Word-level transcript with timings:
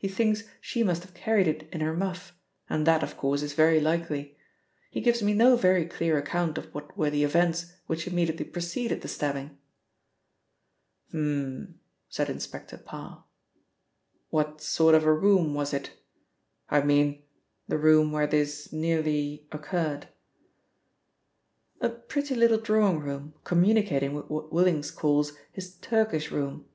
He 0.00 0.08
thinks 0.08 0.42
she 0.60 0.82
must 0.82 1.04
have 1.04 1.14
carried 1.14 1.46
it 1.46 1.68
in 1.72 1.80
her 1.80 1.94
muff, 1.94 2.36
and 2.68 2.84
that, 2.88 3.04
of 3.04 3.16
course, 3.16 3.40
is 3.40 3.52
very 3.52 3.78
likely. 3.78 4.36
He 4.90 5.00
gives 5.00 5.22
me 5.22 5.32
no 5.32 5.54
very 5.54 5.86
clear 5.86 6.18
account 6.18 6.58
of 6.58 6.74
what 6.74 6.98
were 6.98 7.08
the 7.08 7.22
events 7.22 7.72
which 7.86 8.08
immediately 8.08 8.44
preceded 8.46 9.00
the 9.00 9.06
stabbing." 9.06 9.58
"H'm," 11.10 11.78
said 12.08 12.28
Inspector 12.28 12.76
Parr. 12.78 13.22
"What 14.30 14.60
sort 14.60 14.96
of 14.96 15.04
a 15.04 15.12
room 15.12 15.54
was 15.54 15.72
it? 15.72 15.92
I 16.68 16.82
mean, 16.82 17.22
the 17.68 17.78
room 17.78 18.10
where 18.10 18.26
this 18.26 18.72
nearly 18.72 19.46
occurred?" 19.52 20.08
"A 21.80 21.90
pretty 21.90 22.34
little 22.34 22.58
drawing 22.58 22.98
room 22.98 23.34
communicating 23.44 24.14
with 24.14 24.28
what 24.28 24.52
Willings 24.52 24.90
calls 24.90 25.34
his 25.52 25.76
Turkish 25.76 26.32
room. 26.32 26.66